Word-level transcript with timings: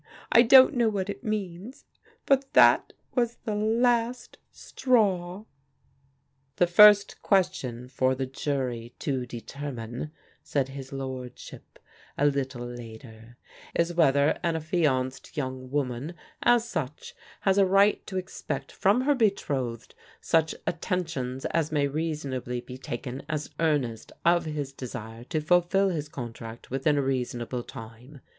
I 0.31 0.41
don't 0.41 0.73
know 0.73 0.89
what 0.89 1.11
it 1.11 1.23
means, 1.23 1.85
but 2.25 2.53
that 2.53 2.91
was 3.13 3.35
the 3.45 3.53
last 3.53 4.39
straw." 4.51 5.45
"The 6.55 6.65
first 6.65 7.21
question 7.21 7.87
for 7.87 8.15
the 8.15 8.25
jury 8.25 8.95
to 8.97 9.27
determine," 9.27 10.09
said 10.41 10.69
his 10.69 10.91
lordship, 10.91 11.77
a 12.17 12.25
little 12.25 12.65
later, 12.65 13.37
"is 13.75 13.93
whether 13.93 14.39
an 14.41 14.55
affianced 14.55 15.37
young 15.37 15.69
woman, 15.69 16.15
as 16.41 16.67
such, 16.67 17.13
has 17.41 17.59
a 17.59 17.65
right 17.67 18.03
to 18.07 18.17
expect 18.17 18.71
from 18.71 19.01
her 19.01 19.13
betrothed 19.13 19.93
such 20.19 20.55
attentions 20.65 21.45
as 21.45 21.71
may 21.71 21.87
reasonably 21.87 22.59
be 22.59 22.79
taken 22.79 23.21
as 23.29 23.51
earnest 23.59 24.11
of 24.25 24.45
his 24.45 24.73
desire 24.73 25.23
to 25.25 25.39
fulfil 25.41 25.89
his 25.89 26.09
contract 26.09 26.71
within 26.71 26.97
a 26.97 27.03
reasonable 27.03 27.61
time. 27.61 28.19